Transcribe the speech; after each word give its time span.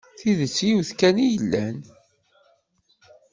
Tidett 0.19 0.57
yiwet 0.67 0.89
kan 0.99 1.15
i 1.25 1.25
yellan. 1.33 1.77